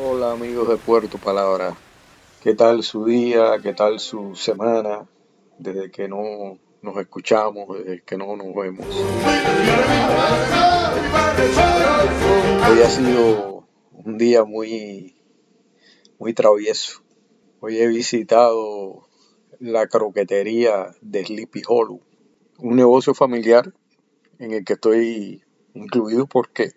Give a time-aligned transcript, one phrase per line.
[0.00, 1.76] Hola amigos de Puerto Palabra,
[2.40, 3.58] ¿qué tal su día?
[3.60, 5.08] ¿Qué tal su semana?
[5.58, 8.86] Desde que no nos escuchamos, desde que no nos vemos.
[12.70, 15.16] Hoy ha sido un día muy,
[16.20, 17.02] muy travieso.
[17.58, 19.08] Hoy he visitado
[19.58, 22.00] la croquetería de Sleepy Hollow,
[22.58, 23.72] un negocio familiar
[24.38, 25.42] en el que estoy
[25.74, 26.72] incluido porque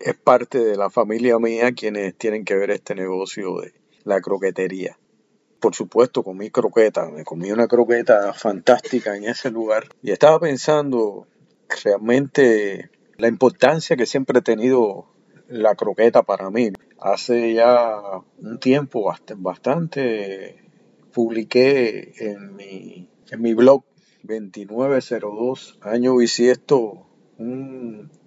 [0.00, 4.98] es parte de la familia mía quienes tienen que ver este negocio de la croquetería.
[5.60, 11.26] Por supuesto, comí croqueta, me comí una croqueta fantástica en ese lugar y estaba pensando
[11.84, 15.06] realmente la importancia que siempre ha tenido
[15.48, 16.70] la croqueta para mí.
[16.98, 18.00] Hace ya
[18.38, 20.64] un tiempo bastante
[21.12, 23.84] publiqué en mi, en mi blog
[24.22, 27.69] 2902 año bisiesto un,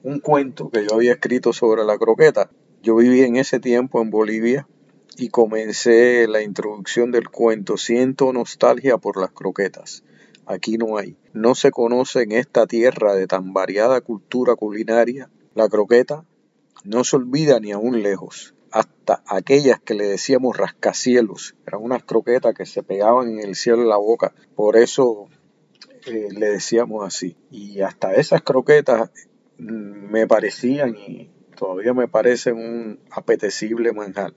[0.03, 2.51] un cuento que yo había escrito sobre la croqueta.
[2.81, 4.67] Yo viví en ese tiempo en Bolivia
[5.17, 10.03] y comencé la introducción del cuento Siento nostalgia por las croquetas.
[10.45, 11.15] Aquí no hay.
[11.31, 15.29] No se conoce en esta tierra de tan variada cultura culinaria.
[15.55, 16.25] La croqueta
[16.83, 18.53] no se olvida ni aún lejos.
[18.71, 21.55] Hasta aquellas que le decíamos rascacielos.
[21.65, 24.33] Eran unas croquetas que se pegaban en el cielo en la boca.
[24.55, 25.29] Por eso
[26.05, 27.37] le decíamos así.
[27.49, 29.11] Y hasta esas croquetas
[29.63, 34.33] me parecían y todavía me parecen un apetecible manjar.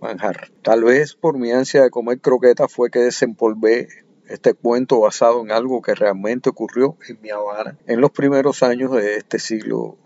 [0.00, 0.50] manjar.
[0.62, 3.88] Tal vez por mi ansia de comer croquetas fue que desempolvé
[4.28, 8.92] este cuento basado en algo que realmente ocurrió en mi Habana en los primeros años
[8.92, 9.98] de este siglo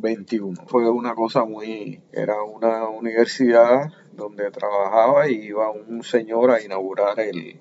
[0.00, 0.54] XXI.
[0.66, 2.00] Fue una cosa muy...
[2.12, 7.60] Era una universidad donde trabajaba y iba un señor a inaugurar el...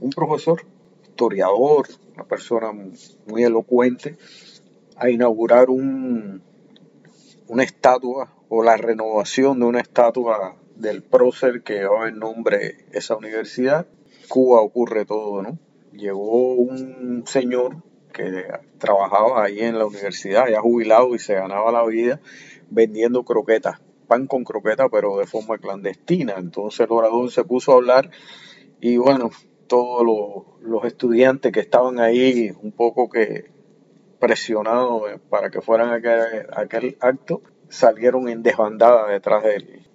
[0.00, 0.62] un profesor
[1.02, 2.72] historiador, una persona
[3.26, 4.16] muy elocuente,
[4.96, 6.42] a inaugurar un,
[7.48, 13.16] una estatua o la renovación de una estatua del prócer que llevaba el nombre esa
[13.16, 13.86] universidad.
[14.28, 15.58] Cuba ocurre todo, ¿no?
[15.92, 18.46] Llegó un señor que
[18.78, 22.20] trabajaba ahí en la universidad, ya jubilado y se ganaba la vida
[22.70, 26.34] vendiendo croquetas, pan con croquetas, pero de forma clandestina.
[26.38, 28.10] Entonces el orador se puso a hablar
[28.80, 29.30] y bueno,
[29.66, 30.04] todos
[30.62, 33.50] los, estudiantes que estaban ahí un poco que
[34.26, 39.44] presionados para que fueran a aquel, acto, salieron en desbandada detrás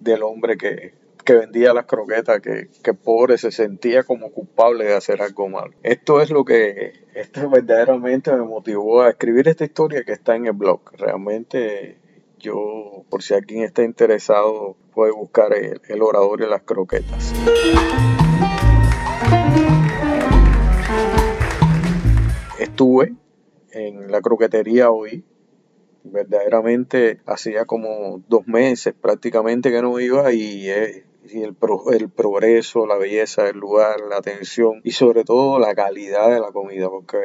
[0.00, 0.94] del, hombre que,
[1.26, 5.74] vendía las croquetas, que, que, pobre se sentía como culpable de hacer algo malo.
[5.82, 10.46] Esto es lo que esto verdaderamente me motivó a escribir esta historia que está en
[10.46, 10.80] el blog.
[10.96, 11.98] Realmente
[12.38, 17.34] yo, por si alguien está interesado, puede buscar el, el orador de las croquetas.
[22.58, 23.14] Estuve
[23.72, 25.24] en la croquetería hoy.
[26.04, 31.56] Verdaderamente hacía como dos meses prácticamente que no iba y, eh, el,
[31.92, 36.50] el, progreso, la belleza del lugar, la atención y sobre todo la calidad de la
[36.50, 37.18] comida, porque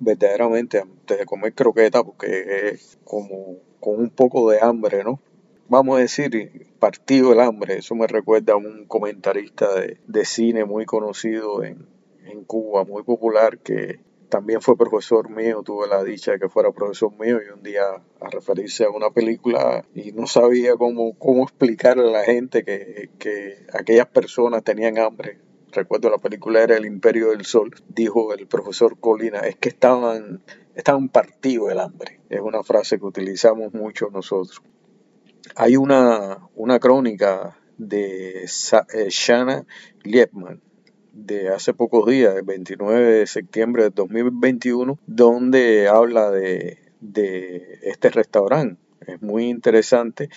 [0.00, 5.20] verdaderamente antes de comer croqueta, porque es como con un poco de hambre, ¿no?
[5.68, 7.78] vamos a decir, partido el hambre.
[7.78, 11.86] Eso me recuerda a un comentarista de, cine muy conocido en,
[12.46, 17.12] Cuba, muy popular, que también fue profesor mío, tuve la dicha de que fuera profesor
[17.18, 17.82] mío y un día
[18.20, 23.10] a referirse a una película y no sabía cómo, cómo explicarle a la gente que,
[23.18, 25.38] que aquellas personas tenían hambre.
[25.72, 30.42] Recuerdo la película era El Imperio del Sol, dijo el profesor Colina, es que estaban,
[30.74, 32.20] estaban partidos el hambre.
[32.30, 34.62] Es una frase que utilizamos mucho nosotros.
[35.56, 39.66] Hay una, una crónica de eh, Shana
[40.04, 40.62] Liebman
[41.24, 46.78] de hace pocos días, el 29 de septiembre de 2021, donde habla de,
[47.82, 48.80] este restaurante.
[49.06, 50.28] Es muy interesante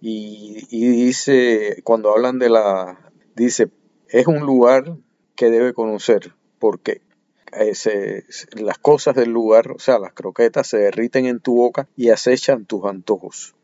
[0.00, 3.70] y, y, dice, cuando hablan de la, dice,
[4.08, 4.96] es un lugar
[5.34, 7.02] que debe conocer porque
[8.56, 12.66] las cosas del lugar, o sea, las croquetas se derriten en tu boca y acechan
[12.66, 13.54] tus antojos.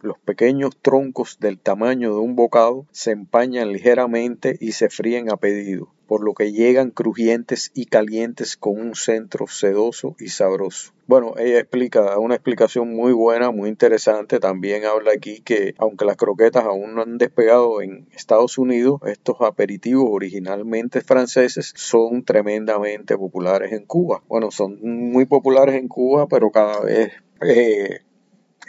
[0.00, 5.36] Los pequeños troncos del tamaño de un bocado se empañan ligeramente y se fríen a
[5.36, 10.92] pedido, por lo que llegan crujientes y calientes con un centro sedoso y sabroso.
[11.08, 14.38] Bueno, ella explica una explicación muy buena, muy interesante.
[14.38, 19.38] También habla aquí que aunque las croquetas aún no han despegado en Estados Unidos, estos
[19.40, 24.22] aperitivos originalmente franceses son tremendamente populares en Cuba.
[24.28, 27.10] Bueno, son muy populares en Cuba, pero cada vez
[27.40, 28.02] eh,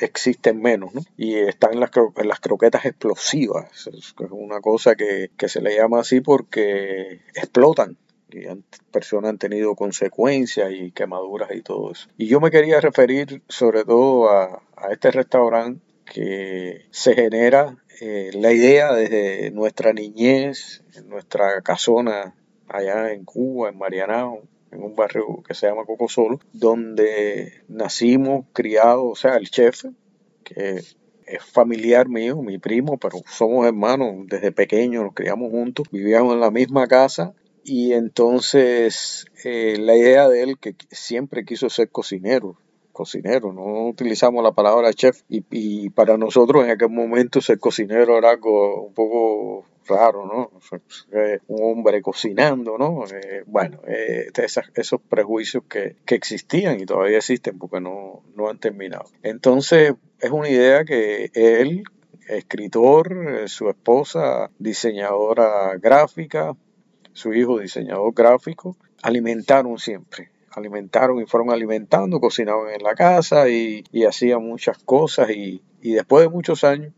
[0.06, 1.02] existen menos, ¿no?
[1.18, 1.92] Y están las,
[2.24, 7.98] las croquetas explosivas, es una cosa que, se le llama así porque explotan
[8.32, 8.44] y
[8.92, 12.08] personas han tenido consecuencias y quemaduras y todo eso.
[12.18, 18.32] Y yo me quería referir sobre todo a, a este restaurante que se genera eh,
[18.34, 22.34] la idea desde nuestra niñez, en nuestra casona
[22.68, 29.06] allá en Cuba, en Marianao, en un barrio que se llama Cocosolo, donde nacimos, criados,
[29.12, 29.86] o sea, el chef,
[30.44, 30.82] que
[31.30, 36.40] es familiar mío, mi primo, pero somos hermanos desde pequeños, nos criamos juntos, vivíamos en
[36.40, 37.34] la misma casa
[37.64, 42.58] y entonces eh, la idea de él que siempre quiso ser cocinero,
[42.92, 48.32] cocinero, no utilizamos la palabra chef y, para nosotros en aquel momento ser cocinero era
[48.32, 50.52] algo un poco raro, ¿no?
[51.48, 53.04] Un hombre cocinando, ¿no?
[53.06, 54.32] Eh, bueno, eh,
[54.76, 59.06] esos prejuicios que, que, existían y todavía existen porque no, no han terminado.
[59.24, 61.84] Entonces, es una idea que él,
[62.28, 66.56] escritor, su esposa, diseñadora gráfica,
[67.14, 73.84] su hijo, diseñador gráfico, alimentaron siempre alimentaron y fueron alimentando, cocinaban en la casa y,
[74.08, 76.94] hacían muchas cosas y, después de muchos años,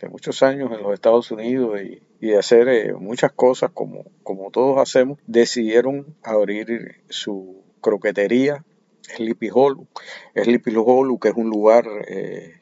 [0.00, 4.50] de muchos años en los Estados Unidos y, de hacer eh, muchas cosas como, como
[4.50, 8.64] todos hacemos, decidieron abrir su croquetería
[9.02, 9.86] Sleepy Hollow.
[10.34, 12.60] Sleepy Hollow, que es un lugar eh,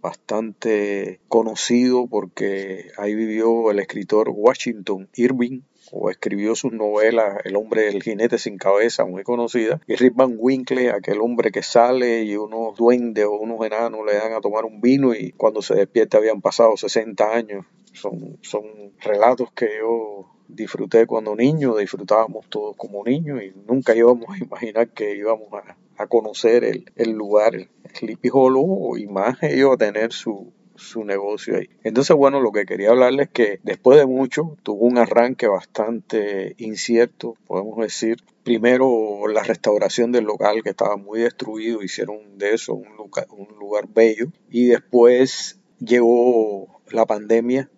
[0.00, 5.62] bastante conocido porque ahí vivió el escritor Washington Irving,
[5.92, 10.36] o escribió sus novelas El hombre del jinete sin cabeza, muy conocida, y Rip Van
[10.38, 14.64] Winkle, aquel hombre que sale y unos duendes o unos enanos le dan a tomar
[14.64, 17.66] un vino y cuando se despierta habían pasado 60 años.
[17.92, 18.64] Son, son
[19.00, 24.88] relatos que yo disfruté cuando niño, disfrutábamos todos como niños y nunca íbamos a imaginar
[24.88, 27.54] que íbamos a, conocer el, el lugar,
[27.94, 31.68] Sleepy Hollow, y más ellos a tener su, su negocio ahí.
[31.84, 36.54] Entonces, bueno, lo que quería hablarles es que después de mucho tuvo un arranque bastante
[36.58, 38.18] incierto, podemos decir.
[38.42, 43.58] Primero la restauración del local que estaba muy destruido, hicieron de eso un lugar, un
[43.58, 44.28] lugar bello.
[44.50, 47.68] Y después llegó la pandemia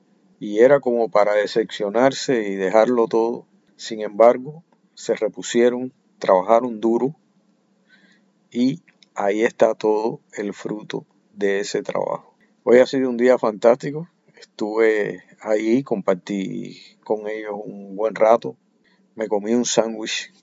[0.41, 3.47] y era como para decepcionarse y dejarlo todo.
[3.77, 4.63] Sin embargo,
[4.95, 7.15] se repusieron, trabajaron duro
[8.51, 8.83] y
[9.15, 12.28] ahí está todo el fruto de ese trabajo.
[12.71, 14.11] Hoy ha sido un día fantástico.
[14.39, 18.59] Estuve ahí, compartí con ellos un buen rato.
[19.15, 20.35] Me comí un sándwich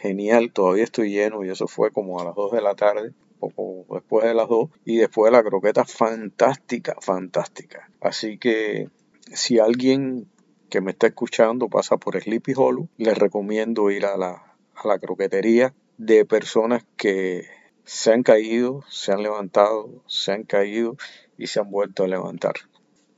[0.00, 3.86] genial, todavía estoy lleno y eso fue como a las 2 de la tarde, poco
[3.94, 4.68] después de las 2.
[4.84, 7.88] Y después la croqueta fantástica, fantástica.
[8.00, 8.88] Así que
[9.32, 10.26] si alguien
[10.70, 14.98] que me está escuchando pasa por Sleepy Hollow, les recomiendo ir a la, a la
[14.98, 17.44] croquetería de personas que
[17.84, 20.96] se han caído, se han levantado, se han caído
[21.36, 22.54] y se han vuelto a levantar.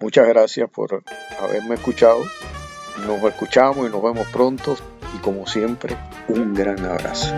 [0.01, 1.05] Muchas gracias por
[1.41, 2.23] haberme escuchado.
[3.07, 4.77] Nos escuchamos y nos vemos pronto
[5.15, 5.97] y como siempre,
[6.29, 7.33] un gran abrazo.